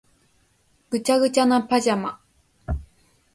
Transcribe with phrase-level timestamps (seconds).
[0.89, 2.19] ぐちゃぐちゃなパジャマ